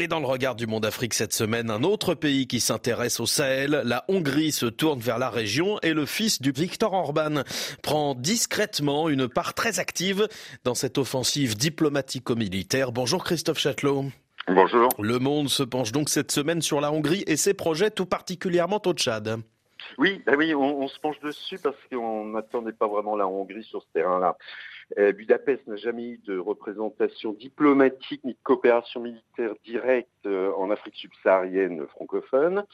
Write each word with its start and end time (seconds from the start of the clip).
Et 0.00 0.08
dans 0.08 0.18
le 0.18 0.24
regard 0.24 0.54
du 0.54 0.66
monde 0.66 0.86
Afrique 0.86 1.12
cette 1.12 1.34
semaine, 1.34 1.70
un 1.70 1.82
autre 1.82 2.14
pays 2.14 2.46
qui 2.46 2.58
s'intéresse 2.58 3.20
au 3.20 3.26
Sahel, 3.26 3.82
la 3.84 4.06
Hongrie 4.08 4.50
se 4.50 4.64
tourne 4.64 4.98
vers 4.98 5.18
la 5.18 5.28
région 5.28 5.78
et 5.82 5.92
le 5.92 6.06
fils 6.06 6.40
du 6.40 6.52
Viktor 6.52 6.94
Orban 6.94 7.42
prend 7.82 8.14
discrètement 8.14 9.10
une 9.10 9.28
part 9.28 9.52
très 9.52 9.78
active 9.78 10.26
dans 10.64 10.74
cette 10.74 10.96
offensive 10.96 11.54
diplomatico-militaire. 11.54 12.92
Bonjour 12.92 13.22
Christophe 13.22 13.58
Châtelot. 13.58 14.06
Bonjour. 14.48 14.88
Le 14.98 15.18
monde 15.18 15.50
se 15.50 15.62
penche 15.62 15.92
donc 15.92 16.08
cette 16.08 16.32
semaine 16.32 16.62
sur 16.62 16.80
la 16.80 16.92
Hongrie 16.92 17.22
et 17.26 17.36
ses 17.36 17.52
projets 17.52 17.90
tout 17.90 18.06
particulièrement 18.06 18.80
au 18.86 18.94
Tchad. 18.94 19.42
Oui, 19.98 20.22
oui, 20.36 20.54
on, 20.54 20.88
se 20.88 20.98
penche 21.00 21.20
dessus 21.20 21.58
parce 21.58 21.76
qu'on 21.90 22.26
n'attendait 22.26 22.72
pas 22.72 22.88
vraiment 22.88 23.16
la 23.16 23.26
Hongrie 23.26 23.64
sur 23.64 23.82
ce 23.82 23.88
terrain-là. 23.92 24.36
Euh, 24.98 25.12
Budapest 25.12 25.66
n'a 25.66 25.76
jamais 25.76 26.10
eu 26.10 26.18
de 26.18 26.38
représentation 26.38 27.32
diplomatique 27.32 28.22
ni 28.24 28.32
de 28.32 28.38
coopération 28.42 29.00
militaire 29.00 29.52
directe 29.64 30.08
euh, 30.26 30.52
en 30.56 30.70
Afrique 30.70 30.96
subsaharienne 30.96 31.86
francophone. 31.88 32.64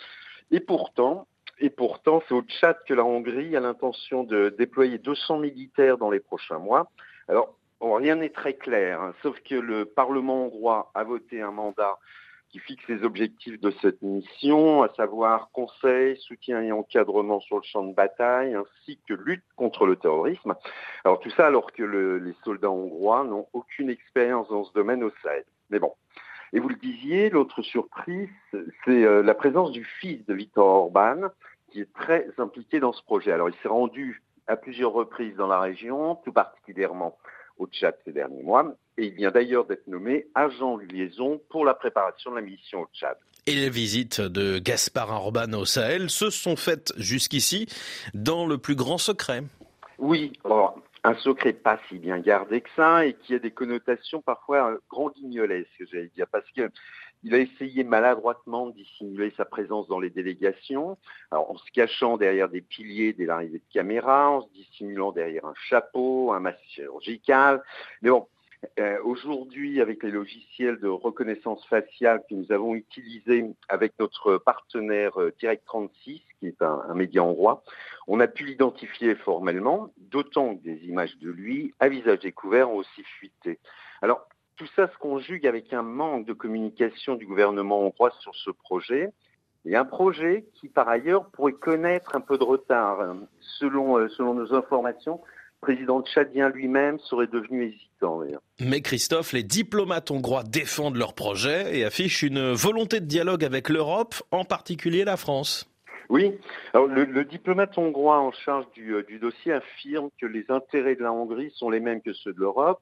Et 0.50 0.60
pourtant, 0.60 1.26
et 1.58 1.70
pourtant, 1.70 2.22
c'est 2.26 2.34
au 2.34 2.42
Tchad 2.42 2.76
que 2.86 2.94
la 2.94 3.04
Hongrie 3.04 3.56
a 3.56 3.60
l'intention 3.60 4.24
de 4.24 4.50
déployer 4.50 4.98
200 4.98 5.38
militaires 5.38 5.98
dans 5.98 6.10
les 6.10 6.20
prochains 6.20 6.58
mois. 6.58 6.90
Alors, 7.28 7.56
rien 7.80 8.16
n'est 8.16 8.30
très 8.30 8.54
clair, 8.54 9.00
hein, 9.00 9.14
sauf 9.22 9.40
que 9.40 9.54
le 9.54 9.84
Parlement 9.84 10.44
hongrois 10.44 10.90
a 10.94 11.04
voté 11.04 11.40
un 11.40 11.50
mandat 11.50 11.98
qui 12.50 12.58
fixe 12.58 12.86
les 12.88 13.02
objectifs 13.02 13.60
de 13.60 13.70
cette 13.82 14.02
mission, 14.02 14.82
à 14.82 14.88
savoir 14.94 15.50
conseil, 15.52 16.16
soutien 16.18 16.62
et 16.62 16.72
encadrement 16.72 17.40
sur 17.40 17.56
le 17.56 17.62
champ 17.62 17.84
de 17.84 17.94
bataille, 17.94 18.54
ainsi 18.54 18.98
que 19.08 19.14
lutte 19.14 19.44
contre 19.56 19.86
le 19.86 19.96
terrorisme. 19.96 20.54
Alors 21.04 21.20
tout 21.20 21.30
ça 21.30 21.46
alors 21.46 21.72
que 21.72 21.82
les 21.82 22.34
soldats 22.44 22.70
hongrois 22.70 23.24
n'ont 23.24 23.46
aucune 23.52 23.90
expérience 23.90 24.48
dans 24.48 24.64
ce 24.64 24.72
domaine 24.72 25.02
au 25.02 25.10
Sahel. 25.22 25.44
Mais 25.70 25.78
bon. 25.78 25.92
Et 26.52 26.60
vous 26.60 26.68
le 26.68 26.76
disiez, 26.76 27.28
l'autre 27.28 27.62
surprise, 27.62 28.30
c'est 28.84 29.04
euh, 29.04 29.22
la 29.22 29.34
présence 29.34 29.72
du 29.72 29.84
fils 29.84 30.24
de 30.26 30.34
Viktor 30.34 30.64
Orban, 30.64 31.28
qui 31.70 31.80
est 31.80 31.92
très 31.92 32.28
impliqué 32.38 32.78
dans 32.78 32.92
ce 32.92 33.02
projet. 33.02 33.32
Alors 33.32 33.48
il 33.48 33.56
s'est 33.56 33.68
rendu 33.68 34.22
à 34.46 34.56
plusieurs 34.56 34.92
reprises 34.92 35.34
dans 35.34 35.48
la 35.48 35.60
région, 35.60 36.14
tout 36.24 36.32
particulièrement 36.32 37.18
au 37.58 37.66
Tchad 37.66 37.94
ces 38.04 38.12
derniers 38.12 38.42
mois. 38.42 38.74
Et 38.98 39.06
il 39.06 39.14
vient 39.14 39.30
d'ailleurs 39.30 39.66
d'être 39.66 39.86
nommé 39.86 40.26
agent 40.34 40.78
de 40.78 40.84
liaison 40.84 41.40
pour 41.50 41.64
la 41.64 41.74
préparation 41.74 42.30
de 42.30 42.36
la 42.36 42.42
mission 42.42 42.82
au 42.82 42.88
Tchad. 42.94 43.16
Et 43.46 43.54
les 43.54 43.70
visites 43.70 44.20
de 44.20 44.58
Gaspard 44.58 45.10
Orban 45.10 45.52
au 45.52 45.64
Sahel 45.64 46.10
se 46.10 46.30
sont 46.30 46.56
faites 46.56 46.92
jusqu'ici 46.96 47.66
dans 48.14 48.46
le 48.46 48.58
plus 48.58 48.74
grand 48.74 48.98
secret. 48.98 49.42
Oui, 49.98 50.32
un 51.06 51.14
secret 51.14 51.52
pas 51.52 51.78
si 51.88 52.00
bien 52.00 52.18
gardé 52.18 52.60
que 52.60 52.70
ça 52.74 53.06
et 53.06 53.14
qui 53.14 53.34
a 53.34 53.38
des 53.38 53.52
connotations 53.52 54.22
parfois 54.22 54.72
euh, 54.72 54.78
grand 54.90 55.10
guignolesques, 55.10 55.84
j'allais 55.92 56.10
dire, 56.16 56.26
parce 56.26 56.50
que 56.50 56.68
il 57.22 57.32
a 57.34 57.38
essayé 57.38 57.84
maladroitement 57.84 58.66
de 58.66 58.72
dissimuler 58.72 59.32
sa 59.36 59.44
présence 59.44 59.88
dans 59.88 59.98
les 59.98 60.10
délégations, 60.10 60.98
en 61.32 61.56
se 61.56 61.72
cachant 61.72 62.16
derrière 62.18 62.48
des 62.48 62.60
piliers 62.60 63.14
dès 63.14 63.24
l'arrivée 63.24 63.58
de 63.58 63.72
caméra, 63.72 64.30
en 64.30 64.42
se 64.42 64.52
dissimulant 64.52 65.12
derrière 65.12 65.44
un 65.46 65.54
chapeau, 65.68 66.32
un 66.32 66.40
masque 66.40 66.62
chirurgical. 66.68 67.62
Euh, 68.78 68.98
Aujourd'hui, 69.04 69.80
avec 69.80 70.02
les 70.02 70.10
logiciels 70.10 70.78
de 70.80 70.88
reconnaissance 70.88 71.64
faciale 71.66 72.22
que 72.28 72.34
nous 72.34 72.50
avons 72.52 72.74
utilisés 72.74 73.44
avec 73.68 73.92
notre 73.98 74.38
partenaire 74.38 75.20
euh, 75.20 75.32
Direct36, 75.40 76.22
qui 76.38 76.46
est 76.46 76.62
un, 76.62 76.82
un 76.88 76.94
média 76.94 77.22
hongrois, 77.22 77.62
on 78.06 78.20
a 78.20 78.28
pu 78.28 78.44
l'identifier 78.44 79.14
formellement, 79.14 79.92
d'autant 79.96 80.56
que 80.56 80.62
des 80.62 80.84
images 80.86 81.16
de 81.18 81.30
lui 81.30 81.74
à 81.80 81.88
visage 81.88 82.20
découvert 82.20 82.70
ont 82.70 82.76
aussi 82.76 83.02
fuité. 83.18 83.58
Alors, 84.02 84.28
tout 84.56 84.66
ça 84.74 84.88
se 84.88 84.96
conjugue 84.98 85.46
avec 85.46 85.72
un 85.72 85.82
manque 85.82 86.26
de 86.26 86.32
communication 86.32 87.14
du 87.14 87.26
gouvernement 87.26 87.80
hongrois 87.80 88.12
sur 88.20 88.34
ce 88.34 88.50
projet, 88.50 89.12
et 89.66 89.74
un 89.74 89.84
projet 89.84 90.46
qui, 90.54 90.68
par 90.68 90.88
ailleurs, 90.88 91.26
pourrait 91.30 91.52
connaître 91.52 92.14
un 92.14 92.20
peu 92.20 92.38
de 92.38 92.44
retard. 92.44 93.16
Selon, 93.40 93.98
euh, 93.98 94.08
selon 94.08 94.34
nos 94.34 94.54
informations, 94.54 95.20
président 95.60 96.02
tchadien 96.02 96.48
lui-même 96.50 96.98
serait 97.00 97.26
devenu 97.26 97.64
hésitant. 97.64 97.86
Mais 98.60 98.80
Christophe, 98.80 99.32
les 99.32 99.42
diplomates 99.42 100.10
hongrois 100.10 100.42
défendent 100.44 100.96
leur 100.96 101.14
projet 101.14 101.78
et 101.78 101.84
affichent 101.84 102.22
une 102.22 102.52
volonté 102.52 103.00
de 103.00 103.06
dialogue 103.06 103.44
avec 103.44 103.68
l'Europe, 103.68 104.14
en 104.30 104.44
particulier 104.44 105.04
la 105.04 105.16
France. 105.16 105.68
Oui, 106.08 106.38
alors 106.72 106.86
le, 106.86 107.24
diplomate 107.24 107.76
hongrois 107.76 108.20
en 108.20 108.30
charge 108.30 108.66
du, 108.74 108.94
euh, 108.94 109.02
du, 109.02 109.18
dossier 109.18 109.52
affirme 109.52 110.10
que 110.20 110.26
les 110.26 110.44
intérêts 110.50 110.94
de 110.94 111.02
la 111.02 111.12
Hongrie 111.12 111.50
sont 111.56 111.68
les 111.68 111.80
mêmes 111.80 112.00
que 112.00 112.12
ceux 112.12 112.32
de 112.32 112.38
l'Europe, 112.38 112.80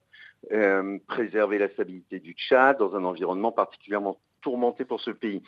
euh, 0.52 0.98
préserver 1.06 1.58
la 1.58 1.70
stabilité 1.70 2.18
du 2.20 2.32
Tchad 2.32 2.78
dans 2.78 2.94
un 2.94 3.04
environnement 3.04 3.50
particulièrement 3.50 4.18
tourmenté 4.42 4.84
pour 4.84 5.00
ce 5.00 5.10
pays. 5.10 5.42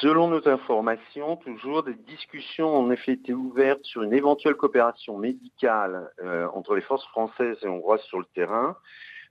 Selon 0.00 0.28
nos 0.28 0.48
informations, 0.48 1.36
toujours 1.36 1.82
des 1.82 1.94
discussions 1.94 2.74
ont 2.76 2.86
en 2.86 2.90
effet 2.90 3.12
été 3.12 3.32
ouvertes 3.32 3.84
sur 3.84 4.02
une 4.02 4.12
éventuelle 4.12 4.54
coopération 4.54 5.16
médicale 5.16 6.10
euh, 6.22 6.48
entre 6.54 6.74
les 6.74 6.80
forces 6.80 7.06
françaises 7.06 7.56
et 7.62 7.68
hongroises 7.68 8.02
sur 8.02 8.18
le 8.18 8.24
terrain. 8.34 8.76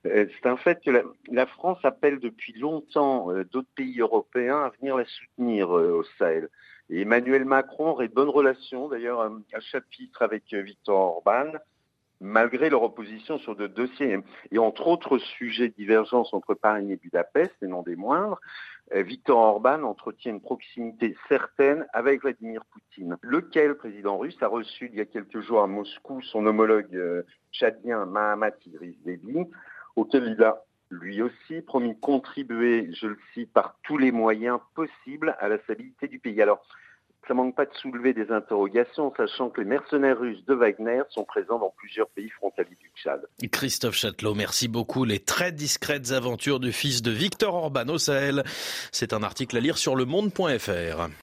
Euh, 0.06 0.26
c'est 0.34 0.48
un 0.48 0.56
fait 0.56 0.82
que 0.82 0.90
la, 1.30 1.46
France 1.46 1.78
appelle 1.82 2.20
depuis 2.20 2.52
longtemps 2.58 3.28
d'autres 3.52 3.68
pays 3.74 4.00
européens 4.00 4.62
à 4.64 4.70
venir 4.80 4.96
la 4.96 5.04
soutenir 5.04 5.70
au 5.70 6.04
Sahel. 6.18 6.48
Emmanuel 6.88 7.44
Macron 7.44 7.90
aurait 7.90 8.08
de 8.08 8.14
bonnes 8.14 8.28
relations, 8.28 8.88
d'ailleurs, 8.88 9.20
un 9.20 9.60
chapitre 9.60 10.22
avec 10.22 10.52
Victor 10.52 10.98
Orban, 10.98 11.52
malgré 12.20 12.70
leur 12.70 12.82
opposition 12.82 13.38
sur 13.38 13.56
deux 13.56 13.68
dossiers. 13.68 14.18
Et 14.50 14.58
entre 14.58 14.86
autres 14.86 15.18
sujets 15.18 15.68
de 15.68 15.74
divergence 15.74 16.32
entre 16.32 16.54
Paris 16.54 16.92
et 16.92 16.96
Budapest, 16.96 17.52
et 17.62 17.66
non 17.66 17.82
des 17.82 17.96
moindres, 17.96 18.40
euh, 18.94 19.02
Viktor 19.02 19.38
Orban 19.38 19.82
entretient 19.82 20.32
une 20.32 20.40
proximité 20.40 21.16
certaine 21.28 21.86
avec 21.92 22.22
Vladimir 22.22 22.64
Poutine, 22.66 23.16
lequel, 23.20 23.74
président 23.74 24.18
russe, 24.18 24.36
a 24.40 24.48
reçu 24.48 24.88
il 24.92 24.98
y 24.98 25.00
a 25.00 25.06
quelques 25.06 25.40
jours 25.40 25.62
à 25.62 25.66
Moscou 25.66 26.22
son 26.22 26.46
homologue 26.46 26.94
euh, 26.94 27.22
tchadien 27.52 28.06
Mahamat 28.06 28.52
Idriss 28.66 28.96
Déby, 29.04 29.44
auquel 29.96 30.24
il 30.36 30.42
a 30.44 30.62
lui 30.90 31.20
aussi 31.20 31.62
promis 31.62 31.94
de 31.94 32.00
contribuer, 32.00 32.90
je 32.92 33.08
le 33.08 33.18
cite, 33.34 33.52
par 33.52 33.76
tous 33.82 33.98
les 33.98 34.12
moyens 34.12 34.60
possibles 34.74 35.36
à 35.40 35.48
la 35.48 35.58
stabilité 35.58 36.06
du 36.06 36.20
pays. 36.20 36.40
Alors, 36.40 36.64
ça 37.26 37.34
manque 37.34 37.54
pas 37.54 37.64
de 37.64 37.74
soulever 37.74 38.12
des 38.12 38.30
interrogations, 38.30 39.12
sachant 39.16 39.50
que 39.50 39.60
les 39.60 39.66
mercenaires 39.66 40.18
russes 40.18 40.44
de 40.46 40.54
Wagner 40.54 41.02
sont 41.10 41.24
présents 41.24 41.58
dans 41.58 41.72
plusieurs 41.76 42.08
pays 42.08 42.30
frontaliers 42.30 42.76
du 42.80 42.90
Tchad. 42.96 43.26
Christophe 43.50 43.96
Châtelot, 43.96 44.34
merci 44.34 44.68
beaucoup. 44.68 45.04
Les 45.04 45.18
très 45.18 45.52
discrètes 45.52 46.12
aventures 46.12 46.60
du 46.60 46.72
fils 46.72 47.02
de 47.02 47.10
Victor 47.10 47.54
Orban 47.54 47.88
au 47.88 47.98
Sahel. 47.98 48.44
C'est 48.92 49.12
un 49.12 49.22
article 49.22 49.56
à 49.56 49.60
lire 49.60 49.78
sur 49.78 49.96
le 49.96 50.04
monde.fr. 50.04 51.08